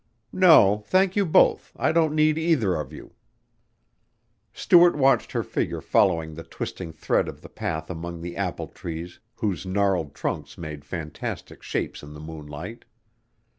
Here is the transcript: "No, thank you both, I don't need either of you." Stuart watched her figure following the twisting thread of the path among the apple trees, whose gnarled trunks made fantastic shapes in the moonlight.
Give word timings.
"No, 0.33 0.83
thank 0.87 1.15
you 1.15 1.27
both, 1.27 1.73
I 1.75 1.91
don't 1.91 2.15
need 2.15 2.39
either 2.39 2.73
of 2.73 2.91
you." 2.91 3.13
Stuart 4.51 4.95
watched 4.97 5.31
her 5.33 5.43
figure 5.43 5.79
following 5.79 6.33
the 6.33 6.43
twisting 6.43 6.91
thread 6.91 7.27
of 7.27 7.41
the 7.43 7.49
path 7.49 7.87
among 7.87 8.19
the 8.21 8.35
apple 8.35 8.69
trees, 8.69 9.19
whose 9.35 9.63
gnarled 9.63 10.15
trunks 10.15 10.57
made 10.57 10.85
fantastic 10.85 11.61
shapes 11.61 12.01
in 12.01 12.13
the 12.15 12.19
moonlight. 12.19 12.83